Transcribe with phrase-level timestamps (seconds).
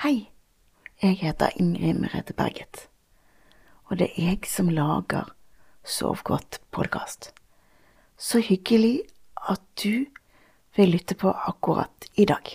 [0.00, 0.30] Hei,
[1.02, 2.86] jeg heter Ingrid Merete Berget,
[3.84, 5.28] og det er jeg som lager
[5.84, 7.34] Sov godt-podkast.
[8.16, 9.02] Så hyggelig
[9.36, 10.06] at du
[10.76, 12.48] vil lytte på akkurat i dag.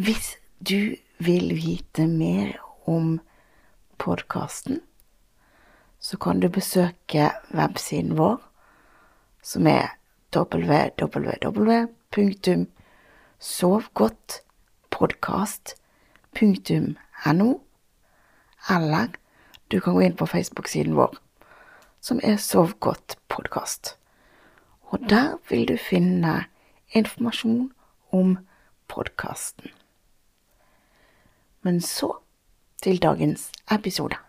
[0.00, 2.56] Hvis du vil vite mer
[2.88, 3.20] om
[3.98, 4.80] podkasten,
[6.00, 8.40] så kan du besøke websiden vår,
[9.44, 9.92] som er
[14.98, 17.60] www.sovgodtpodkast.no,
[18.70, 19.08] eller
[19.68, 21.14] du kan gå inn på Facebook-siden vår,
[22.00, 23.98] som er Sov godt podkast.
[24.90, 26.44] Og der vil du finne
[26.90, 27.72] informasjon
[28.12, 28.38] om
[28.88, 29.70] podkasten.
[31.62, 32.12] Men så
[32.82, 34.27] til dagens episode.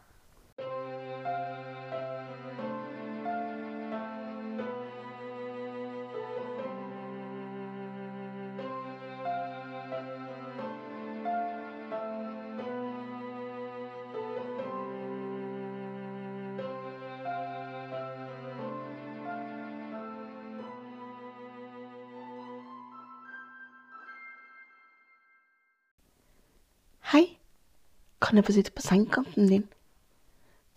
[28.39, 29.65] Jeg få sitte på sengekanten din?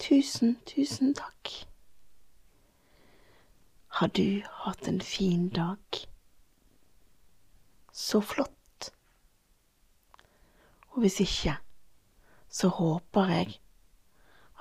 [0.03, 1.53] Tusen, tusen takk.
[3.99, 6.01] Har du hatt en fin dag?
[7.93, 8.91] Så flott.
[10.91, 11.57] Og hvis ikke,
[12.49, 13.61] så håper jeg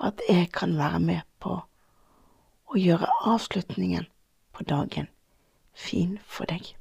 [0.00, 1.56] at jeg kan være med på
[2.72, 4.06] å gjøre avslutningen
[4.52, 5.08] på dagen
[5.74, 6.74] fin for deg.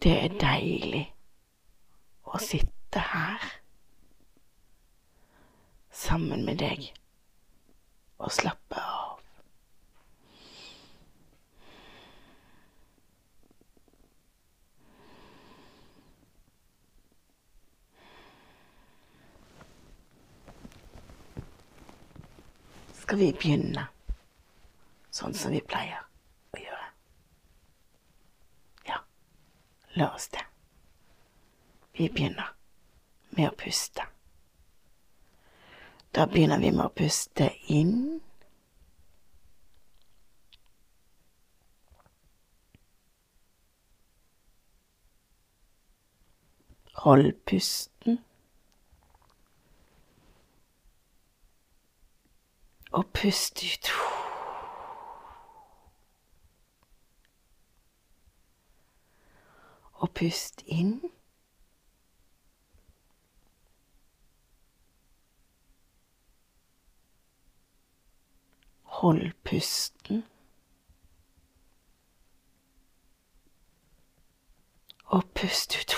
[0.00, 1.02] Det er deilig
[2.24, 3.42] å sitte her
[5.92, 6.86] sammen med deg
[8.16, 9.20] og slappe av.
[23.10, 23.88] Skal vi begynne
[25.10, 26.04] sånn som vi pleier
[26.54, 26.84] å gjøre?
[28.86, 29.00] Ja.
[29.92, 30.44] La oss det.
[31.92, 32.54] Vi begynner
[33.30, 34.06] med å puste.
[36.14, 38.20] Da begynner vi med å puste inn.
[47.02, 48.20] Hold pusten.
[52.92, 54.09] Og pust ut.
[60.00, 61.00] Og pust inn.
[68.82, 70.24] Hold pusten.
[75.04, 75.94] Og pust ut.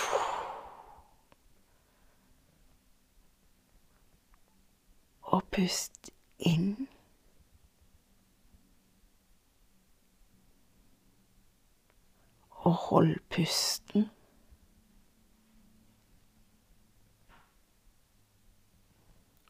[5.22, 6.88] Og pust inn.
[12.62, 14.10] Og hold pusten.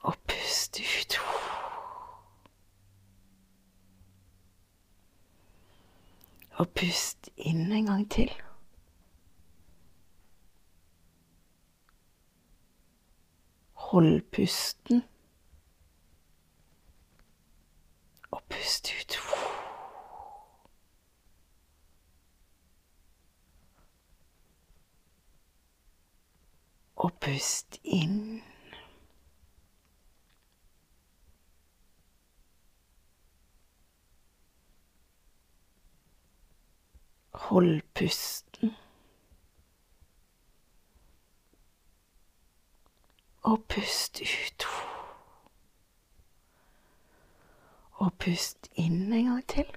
[0.00, 1.18] Og pust ut.
[6.52, 8.32] Og pust inn en gang til.
[13.74, 15.04] Hold pusten.
[18.30, 19.31] Og pust ut.
[27.02, 28.42] Og pust inn.
[37.34, 38.70] Hold pusten.
[43.42, 44.66] Og pust ut.
[47.92, 49.76] Og pust inn en gang til.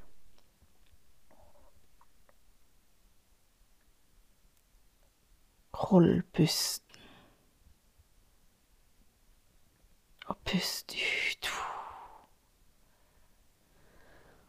[5.74, 6.84] Hold pusten.
[10.25, 11.50] Og pust ut.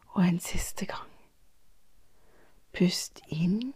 [0.07, 1.11] Og en siste gang.
[2.73, 3.73] Pust inn.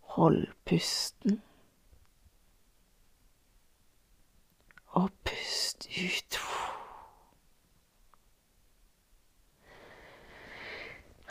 [0.00, 1.42] Hold pusten.
[4.86, 6.38] Og pust ut.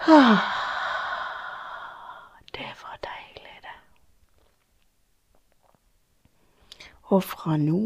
[0.07, 0.37] Ah,
[2.53, 3.77] det var deilig, det.
[7.11, 7.81] Og fra nå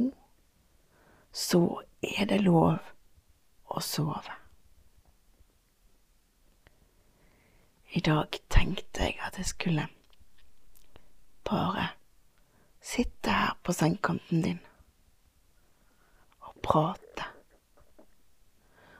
[1.36, 1.62] så
[2.06, 2.78] er det lov
[3.66, 4.36] å sove.
[7.96, 9.88] I dag tenkte jeg at jeg skulle
[11.48, 11.88] bare
[12.84, 14.60] sitte her på sengekanten din
[16.44, 17.30] og prate.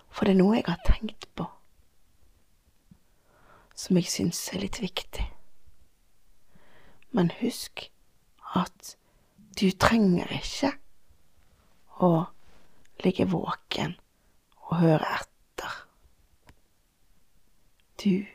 [0.10, 1.50] For det er noe jeg har tenkt på
[3.76, 5.26] som jeg syns er litt viktig.
[7.12, 7.90] Men husk
[8.56, 8.96] at
[9.56, 10.72] du trenger ikke
[12.04, 12.12] å
[13.04, 13.96] ligge våken
[14.66, 15.78] og høre etter.
[18.02, 18.26] Du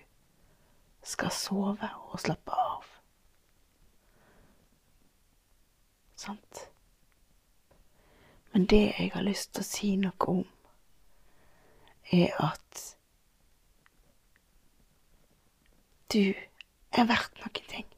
[1.05, 2.89] skal sove og slappe av.
[6.21, 6.65] Sant?
[8.53, 10.43] Men det jeg har lyst til å si noe om,
[12.11, 12.83] er at
[16.11, 16.33] du
[16.99, 17.90] er verdt noen ting.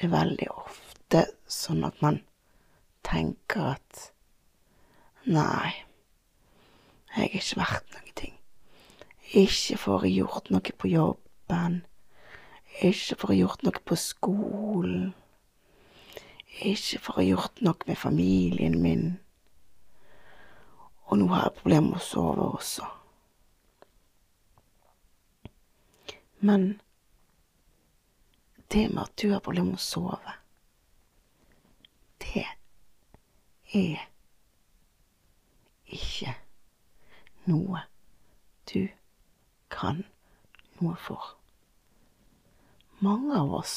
[0.00, 2.22] Det veldig ofte sånn at man
[3.04, 4.06] tenker at
[5.28, 5.74] nei,
[7.12, 8.36] jeg er ikke verdt noen ting.
[9.36, 11.80] Ikke får jeg gjort noe på jobben.
[12.80, 15.10] Ikke får jeg gjort noe på skolen.
[16.64, 19.04] Ikke får jeg gjort noe med familien min.
[21.10, 22.88] Og nå har jeg problemer med å sove også.
[26.40, 26.80] Men
[28.72, 30.36] det med at du har problemer med å sove,
[32.22, 32.46] det
[33.74, 34.06] er
[35.90, 36.34] ikke
[37.50, 37.82] noe
[38.70, 38.88] du
[39.70, 40.04] kan
[40.80, 41.34] noe for.
[43.00, 43.74] Mange av oss,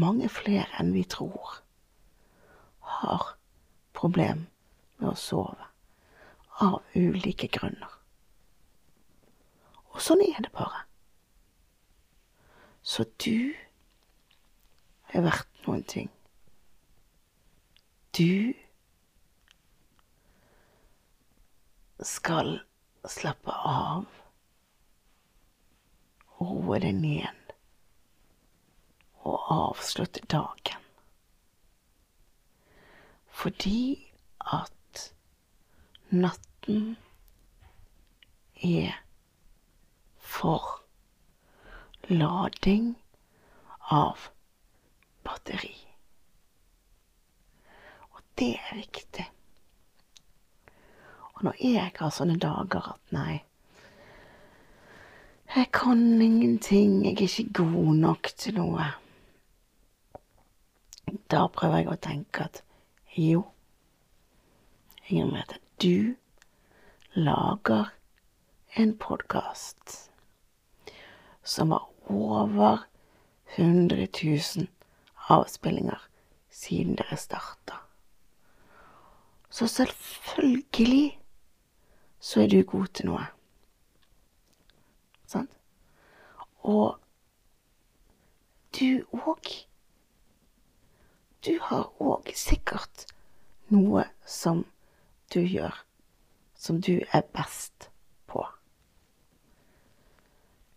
[0.00, 1.58] mange flere enn vi tror,
[2.96, 3.32] har
[3.96, 4.46] problem
[5.00, 5.68] med å sove
[6.62, 7.92] av ulike grunner.
[9.92, 10.84] Og sånn er det bare.
[12.86, 13.56] Så du
[15.14, 16.10] er verdt noen ting.
[18.16, 18.54] Du
[22.02, 22.58] skal
[23.06, 24.06] slappe av
[26.36, 27.52] og roe deg ned
[29.26, 30.82] og avslutte dagen.
[33.36, 33.80] Fordi
[34.40, 35.02] at
[36.12, 36.96] natten
[38.64, 38.96] er
[40.36, 40.80] for
[42.08, 42.94] lading
[43.92, 44.30] av
[45.26, 45.74] batteri.
[48.14, 49.26] Og det er viktig.
[51.36, 53.42] Og når jeg har sånne dager at nei,
[55.56, 58.86] jeg kan ingenting, jeg er ikke god nok til noe.
[61.30, 62.62] Da prøver jeg å tenke at
[63.16, 63.44] jo,
[65.06, 66.16] at du
[67.14, 67.92] lager
[68.76, 70.10] en podkast
[71.46, 72.88] som har over
[73.56, 74.66] 100 000
[75.28, 76.08] avspillinger
[76.50, 77.80] siden dere starta.
[79.50, 81.20] Så selvfølgelig
[82.20, 83.26] så er du god til noe.
[85.26, 85.50] Sant?
[86.62, 86.98] Og
[88.80, 89.52] du òg
[91.46, 93.06] Du har òg sikkert
[93.70, 94.64] noe som
[95.34, 95.74] du gjør,
[96.54, 97.90] som du er best
[98.26, 98.42] på.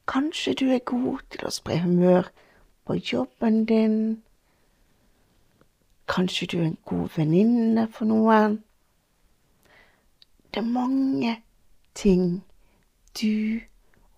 [0.07, 2.29] Kanskje du er god til å spre humør
[2.85, 4.23] på jobben din.
[6.09, 8.57] Kanskje du er en god venninne for noen.
[10.49, 11.35] Det er mange
[11.93, 12.41] ting
[13.21, 13.61] du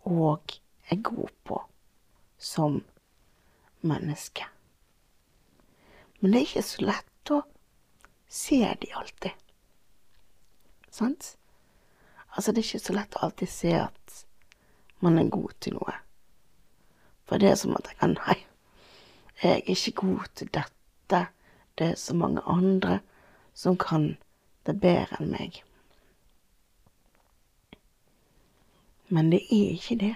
[0.07, 0.55] òg
[0.89, 1.59] er god på
[2.39, 2.79] som
[3.81, 4.47] menneske.
[6.19, 7.41] Men det er ikke så lett å
[8.31, 9.35] se de alltid.
[10.91, 11.35] Sant?
[12.35, 14.23] Altså, det er ikke så lett å alltid se at
[15.01, 15.97] man er god til noe.
[17.25, 18.37] For det er som at jeg kan Nei,
[19.41, 21.21] jeg er ikke god til dette.
[21.77, 22.99] Det er så mange andre
[23.53, 24.17] som kan
[24.65, 25.61] det bedre enn meg.
[29.09, 30.15] Men det er ikke det.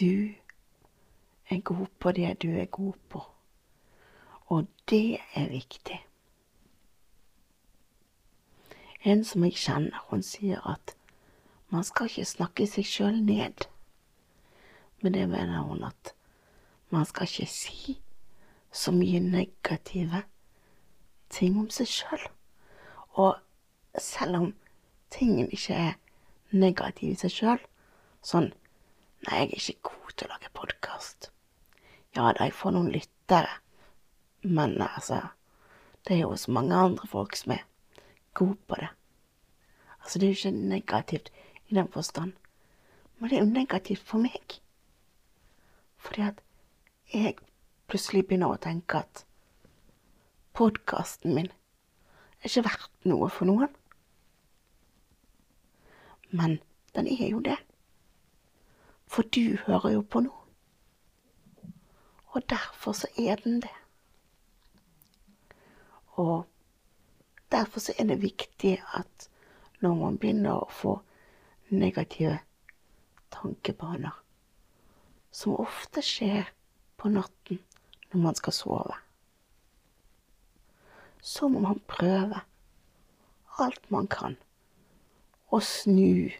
[0.00, 0.34] Du
[1.50, 3.22] er god på det du er god på,
[4.46, 6.00] og det er viktig.
[9.04, 10.96] En som jeg kjenner, hun sier at
[11.68, 13.66] man skal ikke snakke seg sjøl ned.
[15.02, 16.14] Men det mener hun at
[16.90, 17.98] man skal ikke si
[18.74, 20.24] så mye negative
[21.30, 22.24] ting om seg sjøl.
[23.14, 23.36] Og
[24.00, 24.48] selv om
[25.14, 25.94] tingene ikke er
[26.50, 27.62] negativ i seg sjøl.
[28.24, 28.52] Sånn
[29.24, 31.30] Nei, jeg er ikke god til å lage podkast.
[32.12, 33.54] Ja da, jeg får noen lyttere,
[34.42, 35.22] men altså
[36.04, 37.62] Det er jo så mange andre folk som er
[38.36, 38.90] gode på det.
[40.02, 41.30] Altså, det er jo ikke negativt
[41.70, 42.34] i den forstand,
[43.16, 44.58] men det er jo negativt for meg.
[45.96, 46.42] Fordi at
[47.14, 47.38] jeg
[47.94, 49.20] plutselig begynner å tenke at
[50.58, 53.68] podkasten min er ikke verdt noe for noen.
[56.34, 56.56] Men
[56.98, 57.54] den er jo det.
[59.06, 60.32] For du hører jo på nå.
[62.34, 63.70] Og derfor så er den det.
[66.18, 66.48] Og
[67.54, 69.28] derfor så er det viktig at
[69.84, 70.96] når man begynner å få
[71.70, 72.40] negative
[73.38, 74.18] tankebaner,
[75.30, 76.50] som ofte skjer
[76.98, 77.62] på natten
[78.14, 78.96] når man skal sove,
[81.24, 82.40] så må man prøve
[83.58, 84.36] alt man kan
[85.54, 86.30] å snu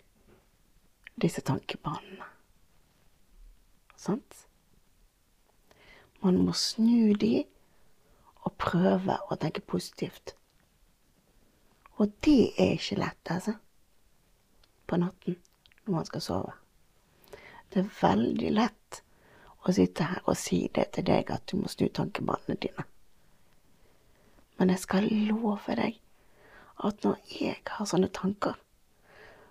[1.21, 2.27] disse tankebanene.
[3.97, 4.45] Sant?
[6.25, 7.45] Man må snu de
[8.45, 10.35] og prøve å tenke positivt.
[11.97, 13.55] Og det er ikke lett, altså.
[14.85, 15.39] På natten
[15.85, 16.55] når man skal sove.
[17.73, 19.01] Det er veldig lett
[19.65, 22.85] å sitte her og si det til deg at du må snu tankebanene dine.
[24.59, 25.99] Men jeg skal love deg
[26.85, 28.59] at når jeg har sånne tanker,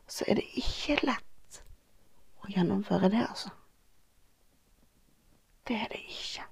[0.07, 1.61] så er det ikke lett
[2.43, 3.51] å gjennomføre det, altså.
[5.67, 6.43] Det er det ikke.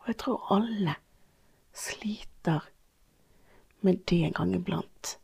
[0.00, 0.96] Og jeg tror alle
[1.76, 2.66] sliter
[3.80, 5.14] med det en gang iblant.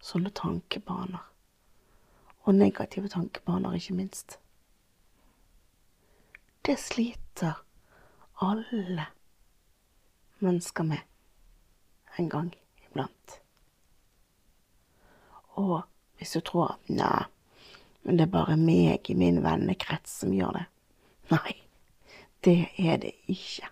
[0.00, 1.29] Sånne tankebaner.
[2.48, 4.38] Og negative tankebaner, ikke minst.
[6.66, 7.64] Det sliter
[8.40, 9.06] alle
[10.38, 10.98] mennesker med
[12.18, 12.54] en gang
[12.84, 13.40] iblant.
[15.60, 15.82] Og
[16.16, 17.24] hvis du tror at nei,
[18.02, 20.64] men det er bare meg i min vennekrets som gjør det.
[21.30, 21.52] Nei,
[22.44, 23.68] det er det ikke.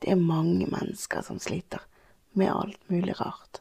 [0.00, 1.82] Det er mange mennesker som sliter
[2.32, 3.60] med alt mulig rart.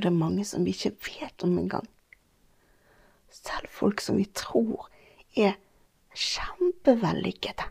[0.00, 1.84] Og det er mange som vi ikke vet om engang.
[3.28, 4.86] Selv folk som vi tror
[5.36, 5.58] er
[6.16, 7.66] kjempevellykkede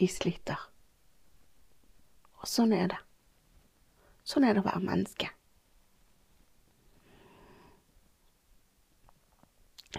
[0.00, 0.62] de sliter.
[2.40, 3.00] Og sånn er det.
[4.24, 5.28] Sånn er det å være menneske.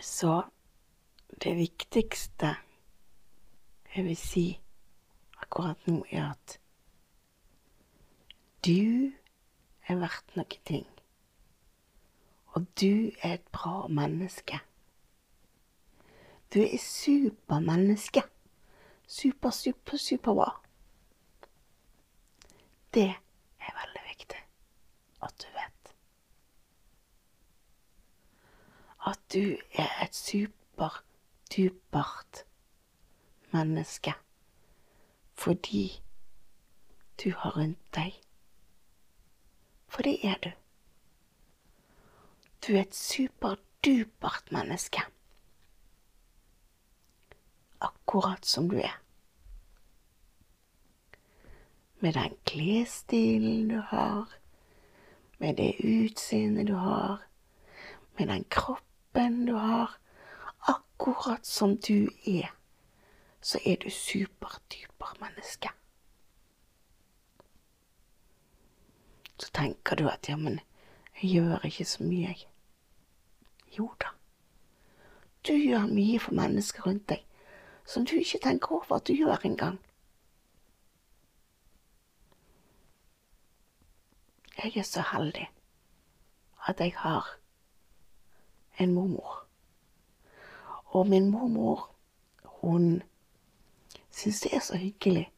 [0.02, 0.34] Så
[1.46, 2.56] det viktigste
[3.94, 4.48] jeg vil si
[5.46, 6.58] akkurat nå, er at
[8.66, 9.14] du
[9.88, 10.88] er verdt noen ting.
[12.56, 14.60] Og du er et bra menneske.
[16.54, 18.24] Du er supermenneske
[19.08, 20.62] super, super, superbra.
[22.94, 23.16] Det
[23.60, 24.38] er veldig viktig
[25.22, 25.96] at du vet.
[29.06, 32.46] At du er et superdupert
[33.52, 34.14] menneske
[35.36, 36.02] fordi
[37.24, 38.25] du har rundt deg.
[39.96, 40.50] For det er du.
[42.68, 45.06] Du er et superdupert menneske
[47.80, 48.98] akkurat som du er.
[52.00, 54.36] Med den klesstilen du har,
[55.38, 57.24] med det utseendet du har,
[58.18, 59.96] med den kroppen du har,
[60.60, 62.52] akkurat som du er,
[63.42, 65.70] så er du superdyper menneske.
[69.46, 70.60] Så tenker du at ja, men
[71.22, 72.48] jeg gjør ikke så mye, jeg.
[73.78, 74.10] Jo da.
[75.48, 77.22] Du gjør mye for mennesker rundt deg
[77.86, 79.78] som du ikke tenker over at du gjør engang.
[84.64, 85.46] Jeg er så heldig
[86.68, 87.28] at jeg har
[88.80, 89.46] en mormor.
[90.86, 91.92] Og min mormor,
[92.44, 93.04] hun
[94.10, 95.30] syns det er så hyggelig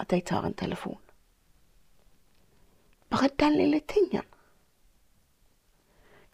[0.00, 0.98] at jeg tar en telefon.
[3.10, 4.26] Bare den lille tingen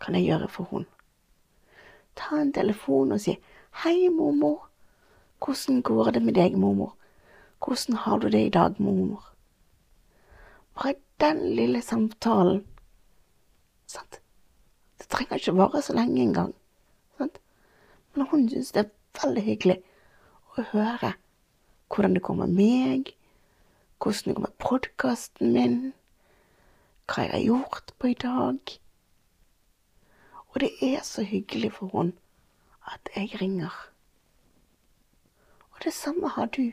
[0.00, 0.86] kan jeg gjøre for hun.
[2.16, 3.38] Ta en telefon og si
[3.82, 4.68] 'Hei, mormor'.
[5.44, 6.96] Hvordan går det med deg, mormor?
[7.64, 9.32] Hvordan har du det i dag, mormor?
[10.74, 12.66] Bare den lille samtalen.
[13.86, 14.20] Sant?
[14.98, 16.54] Det trenger ikke vare så lenge engang.
[17.18, 17.38] Sant?
[18.14, 18.90] Men hun syns det er
[19.24, 19.82] veldig hyggelig
[20.56, 21.12] å høre
[21.88, 23.12] hvordan det går med meg,
[24.02, 25.92] hvordan det går med podkasten min,
[27.06, 28.58] hva jeg har gjort på i dag.
[30.48, 32.16] Og det er så hyggelig for henne
[32.86, 33.74] at jeg ringer.
[35.70, 36.72] Og det samme har du.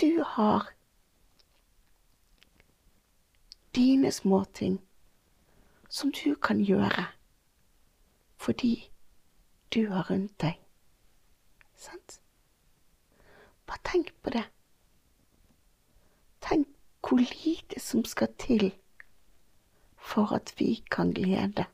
[0.00, 0.72] Du har
[3.74, 4.80] dine småting
[5.88, 7.06] som du kan gjøre
[8.36, 8.90] fordi
[9.74, 10.58] du har rundt deg.
[11.76, 12.20] Sant?
[13.66, 14.42] Bare tenk på det.
[17.02, 18.72] Hvor lite som skal til
[19.98, 21.66] for at vi kan glede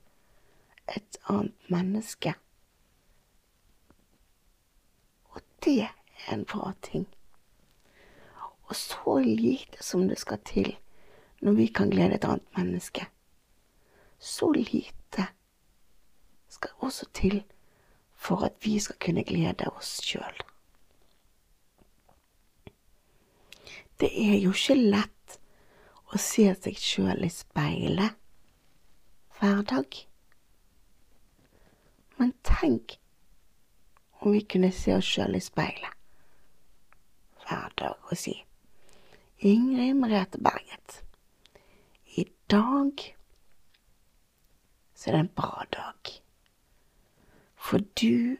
[0.96, 2.34] et annet menneske
[5.38, 7.06] Og det er en bra ting.
[8.62, 10.76] Og så lite som det skal til
[11.40, 13.06] når vi kan glede et annet menneske.
[14.18, 15.26] Så lite
[16.48, 17.44] skal også til
[18.14, 20.42] for at vi skal kunne glede oss sjøl.
[24.00, 25.17] Det er jo ikke lett
[26.08, 28.16] å se seg sjøl i speilet
[29.38, 29.98] hver dag.
[32.18, 32.96] Men tenk
[34.18, 35.94] om vi kunne se oss sjøl i speilet
[37.44, 38.34] hver dag og si
[39.46, 41.02] Ingrid Merete Berget,
[42.18, 43.04] i dag
[44.98, 46.10] så er det en bra dag.
[47.54, 48.34] For du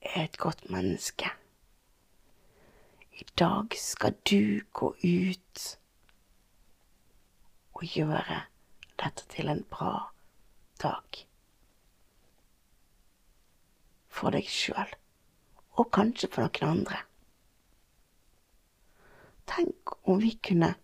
[0.00, 1.32] er et godt menneske.
[3.18, 5.64] I dag skal du gå ut
[7.78, 8.42] og gjøre
[8.98, 9.92] dette til en bra
[10.82, 11.20] dag.
[14.10, 14.90] For deg sjøl,
[15.78, 16.98] og kanskje for noen andre.
[19.48, 20.74] Tenk om vi kunne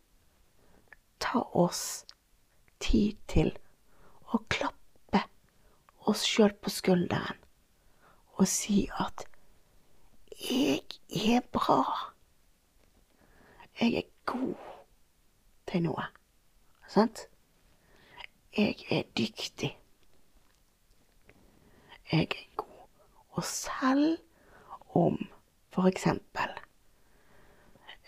[1.19, 2.05] ta oss
[2.79, 3.51] tid til
[4.31, 5.25] å klappe
[6.07, 7.43] oss sjøl på skulderen
[8.39, 9.27] og si at
[10.45, 10.83] jeg
[11.35, 11.83] er bra.
[13.81, 14.55] Jeg er god
[15.71, 16.07] til noe.
[16.95, 17.29] Sant?
[18.57, 19.73] Jeg er dyktig.
[22.13, 23.01] Jeg er god.
[23.31, 24.19] Og selv
[24.95, 25.19] om
[25.89, 26.53] eksempel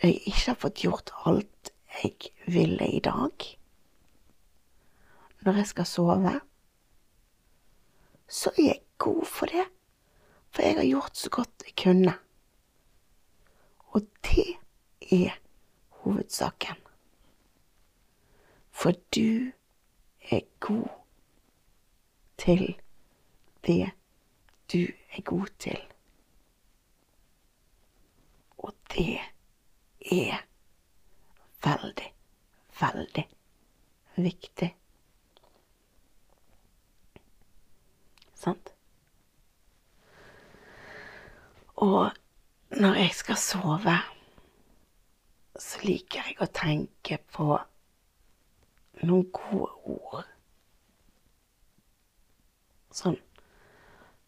[0.02, 3.48] jeg ikke har fått gjort alt jeg ville i dag
[5.42, 6.36] når jeg skal sove,
[8.28, 9.66] så er jeg god for det.
[10.50, 12.14] For jeg har gjort så godt jeg kunne.
[13.94, 14.48] Og det
[15.10, 15.38] er
[16.02, 16.85] hovedsaken.
[18.86, 19.52] For du
[20.30, 20.88] er god
[22.38, 22.76] til
[23.66, 23.90] det
[24.72, 24.78] du
[25.12, 25.80] er god til.
[28.58, 29.18] Og det
[30.12, 30.38] er
[31.64, 32.12] veldig,
[32.80, 33.26] veldig
[34.16, 34.76] viktig.
[38.34, 38.74] Sant?
[41.74, 42.10] Og
[42.70, 44.00] når jeg skal sove,
[45.58, 47.56] så liker jeg å tenke på
[49.02, 50.24] noen gode ord.
[52.96, 53.18] Sånn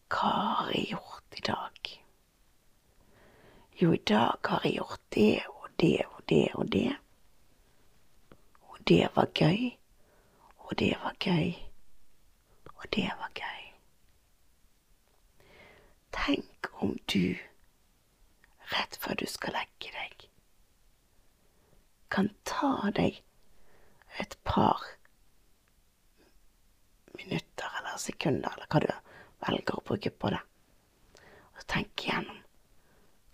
[0.09, 1.91] Hva har jeg gjort i dag?
[3.79, 6.89] Jo, i dag har jeg gjort det og det og det og det.
[8.69, 9.69] Og det var gøy.
[10.57, 11.53] Og det var gøy.
[12.75, 13.63] Og det var gøy.
[16.11, 17.37] Tenk om du,
[18.73, 20.27] rett før du skal legge deg,
[22.09, 23.21] kan ta deg
[24.19, 24.83] et par
[27.15, 28.91] minutter eller sekunder, eller hva du
[29.45, 30.41] velger å bruke på det,
[31.55, 32.39] og tenke igjennom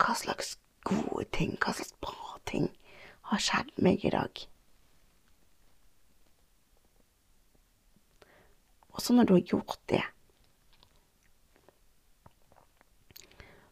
[0.01, 2.69] hva slags gode ting, hva slags bra ting
[3.31, 4.43] har skjedd meg i dag.
[8.95, 10.03] Og så når du har gjort det,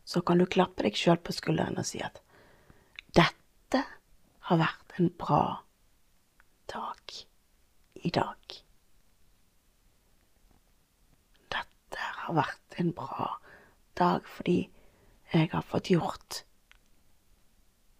[0.03, 2.19] så kan du klappe deg sjøl på skulderen og si at
[3.15, 3.79] dette
[4.49, 5.62] har vært en bra
[6.71, 7.15] dag
[7.95, 8.57] i dag.
[11.53, 13.29] Dette har vært en bra
[13.99, 14.57] dag fordi
[15.33, 16.43] jeg har fått gjort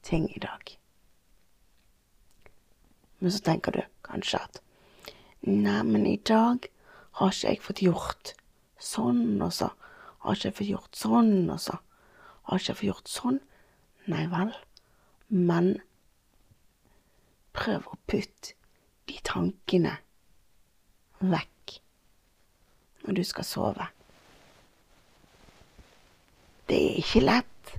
[0.04, 0.76] ting i dag.
[3.20, 4.60] Men så tenker du kanskje at
[5.48, 6.68] neimen, i dag
[7.20, 8.34] har ikke jeg fått gjort
[8.80, 9.70] sånn, og så
[10.24, 11.78] har ikke jeg fått gjort sånn, og så
[12.50, 13.40] har ikke jeg fått gjort sånn.
[14.12, 14.52] Nei vel,
[15.32, 15.78] men
[17.54, 18.56] prøv å putte
[19.10, 19.98] de tankene
[21.20, 21.78] vekk
[23.04, 23.88] når du skal sove.
[26.68, 27.74] Det er ikke lett,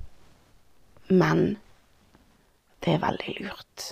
[1.10, 1.44] men
[2.84, 3.86] det er veldig lurt.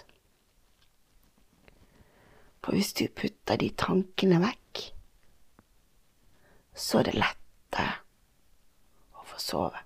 [2.63, 4.83] For hvis du putter de tankene vekk,
[6.77, 7.97] så er det lettere
[9.19, 9.81] å få sove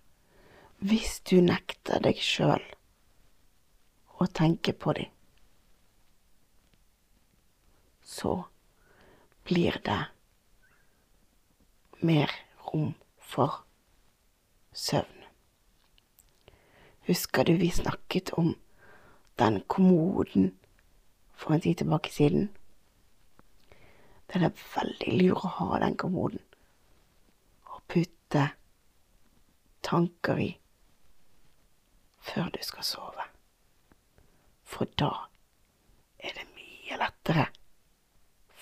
[0.84, 2.62] hvis du nekter deg sjøl
[4.20, 5.08] å tenke på dem,
[8.06, 8.44] så
[9.44, 10.04] blir det
[12.00, 13.64] mer rom for
[14.72, 15.24] søvn.
[17.06, 18.54] Husker du vi snakket om
[19.38, 20.58] den kommoden
[21.34, 22.48] for en tid tilbake siden?
[24.26, 26.42] Det er veldig lurt å ha den kommoden
[27.66, 28.48] og putte
[29.82, 30.50] tanker i
[32.22, 33.28] før du skal sove.
[34.62, 35.12] For da
[36.18, 37.50] er det mye lettere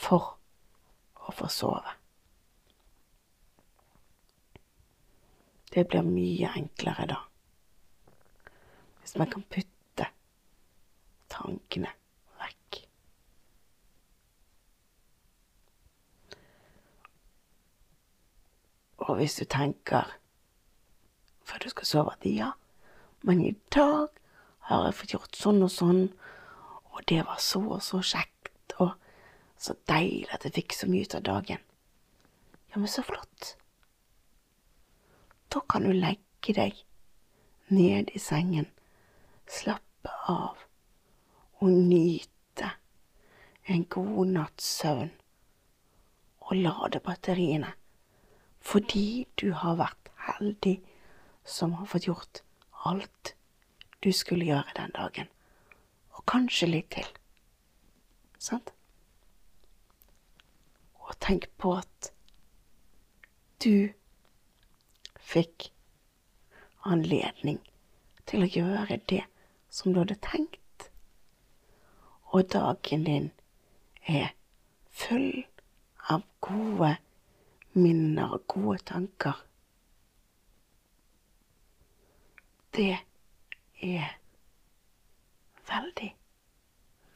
[0.04, 0.34] for
[1.24, 1.94] å få sove.
[5.74, 7.20] Det blir mye enklere da.
[9.00, 10.10] Hvis man kan putte
[11.32, 11.90] tankene
[12.42, 12.82] vekk.
[19.08, 20.14] Og hvis du tenker
[21.44, 22.52] før du skal sove at ja,
[23.26, 24.08] men i dag
[24.68, 26.06] har jeg fått gjort sånn og sånn,
[26.94, 28.94] og det var så og så kjekt, og
[29.64, 31.62] så deilig at jeg fikk så mye ut av dagen.
[32.70, 33.55] Ja, men så flott.
[35.48, 36.81] Da kan du legge deg
[37.72, 38.66] ned i sengen,
[39.48, 40.64] slappe av
[41.62, 42.74] og nyte
[43.70, 45.12] en god natts søvn
[46.44, 47.72] og lade batteriene
[48.64, 50.77] fordi du har vært heldig
[51.44, 52.42] som har fått gjort
[52.88, 53.35] alt
[54.05, 55.29] du skulle gjøre den dagen,
[56.12, 57.07] og kanskje litt til.
[58.37, 58.73] Sant?
[61.04, 62.10] Og tenk på at
[63.64, 63.92] du
[65.20, 65.70] fikk
[66.84, 67.60] anledning
[68.28, 69.22] til å gjøre det
[69.72, 70.88] som du hadde tenkt,
[72.34, 73.30] og dagen din
[74.10, 74.32] er
[74.90, 75.44] full
[76.10, 76.94] av gode
[77.74, 79.38] minner og gode tanker.
[82.74, 82.96] Det
[83.86, 84.16] er
[85.70, 86.10] veldig,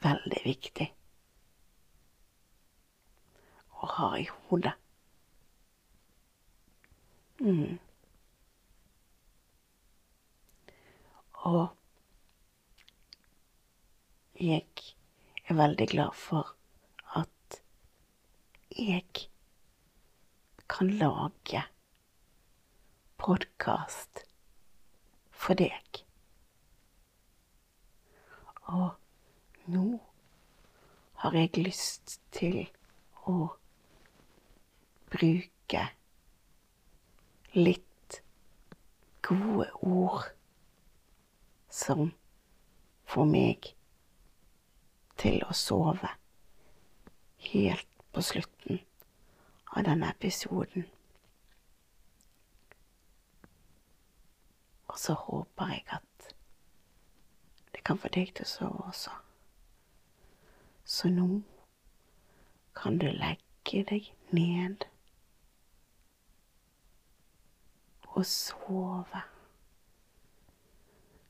[0.03, 0.87] veldig viktig
[3.79, 4.73] å har i hodet.
[7.39, 7.79] Mm.
[11.49, 11.67] Og
[14.39, 14.65] jeg
[15.47, 16.55] er veldig glad for
[17.15, 17.61] at
[18.75, 19.29] jeg
[20.69, 21.63] kan lage
[23.17, 24.23] podkast
[25.31, 26.03] for deg.
[28.69, 28.91] Og
[29.71, 29.85] nå
[31.23, 32.61] har jeg lyst til
[33.27, 33.58] å
[35.19, 35.83] bruke
[37.53, 38.21] litt
[39.27, 40.29] gode ord
[41.69, 42.11] som
[43.09, 43.73] får meg
[45.19, 46.09] til å sove
[47.51, 48.79] helt på slutten
[49.75, 50.87] av denne episoden.
[54.89, 56.29] Og så håper jeg at
[57.75, 59.13] det kan få deg til å sove også.
[60.89, 61.27] Så nå
[62.79, 64.88] kan du legge deg ned
[68.15, 69.21] og sove.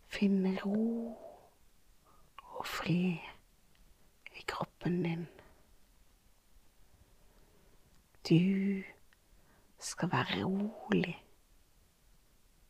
[0.10, 1.18] Finne ro
[2.38, 3.20] og fred
[4.36, 5.28] i kroppen din.
[8.30, 8.84] Du
[9.80, 11.26] skal være rolig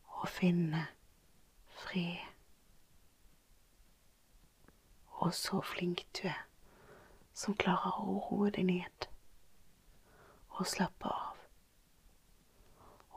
[0.05, 0.87] og finne
[1.67, 2.17] fred.
[5.09, 6.45] Og så flink du er
[7.39, 9.05] som klarer å roe deg ned
[10.57, 11.28] og slappe av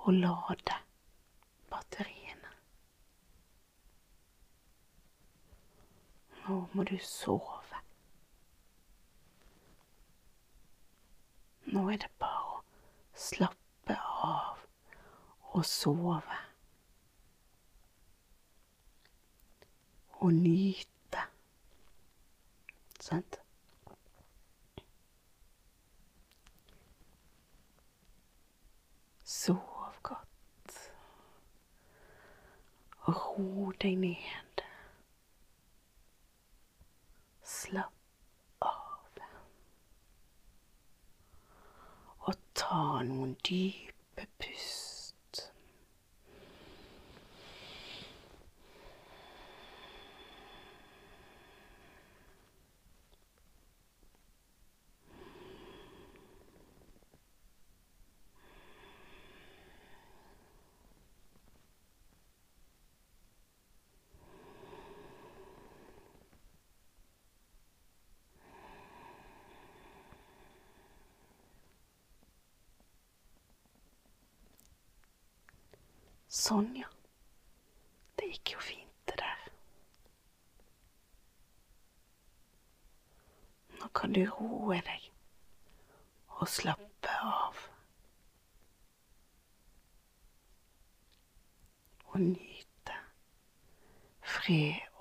[0.03, 0.79] og lade
[1.71, 2.51] batteriene.
[6.43, 7.83] Nå må du sove.
[11.73, 12.63] Nå er det bare å
[13.17, 14.65] slappe av
[15.53, 16.41] og sove.
[20.23, 21.23] Og nyte.
[23.03, 23.39] Sant?
[29.25, 30.79] Sov godt.
[32.91, 34.63] Og ro deg ned.
[37.43, 39.21] Slapp av.
[42.29, 44.82] Og ta noen dype pust.
[76.53, 76.89] Sånn, ja.
[78.21, 79.45] Det gikk jo fint, det der.
[83.79, 85.07] Nå kan du roe deg
[86.37, 87.63] og slappe av.
[92.11, 92.99] Og nyte
[94.35, 94.92] fred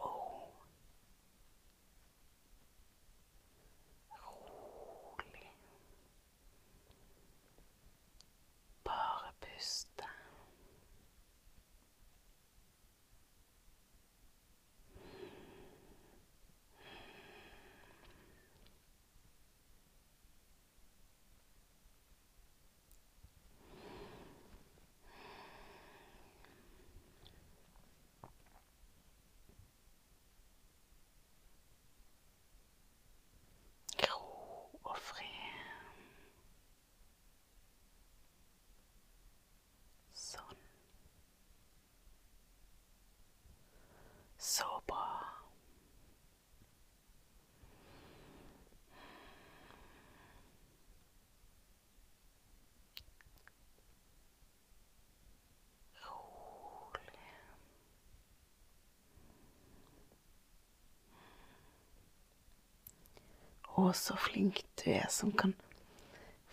[63.81, 65.55] Og så flink du er som kan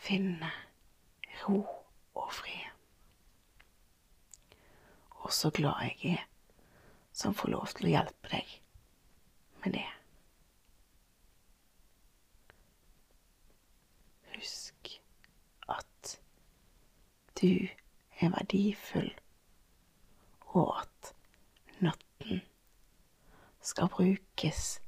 [0.00, 0.48] finne
[1.42, 1.60] ro
[2.16, 2.70] og fred.
[5.10, 6.24] Og så glad jeg er
[7.12, 8.54] som får lov til å hjelpe deg
[9.64, 9.84] med det.
[14.38, 14.94] Husk
[15.76, 16.14] at
[17.42, 17.68] du
[18.22, 19.12] er verdifull,
[20.54, 21.12] og at
[21.84, 22.40] natten
[23.60, 24.78] skal brukes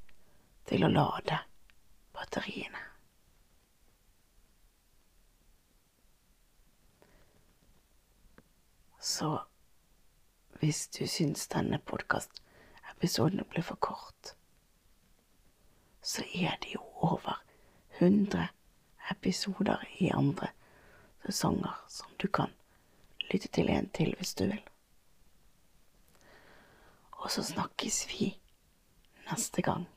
[0.71, 1.43] til å lade
[2.21, 2.77] batteriene.
[9.01, 9.39] Så
[10.61, 14.35] hvis du syns denne podkastepisoden blir for kort,
[16.01, 17.41] så er det jo over
[17.97, 18.47] 100
[19.09, 20.51] episoder i andre
[21.25, 22.53] sesonger som du kan
[23.31, 24.61] lytte til en til hvis du vil.
[27.11, 28.29] Og så snakkes vi
[29.31, 29.89] neste gang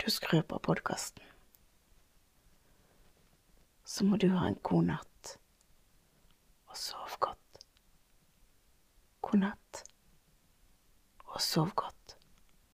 [0.00, 1.25] du skrur på podkasten.
[3.86, 5.36] Så må du ha en god natt,
[6.66, 7.60] og sov godt.
[9.22, 9.82] God natt,
[11.30, 12.05] og sov godt.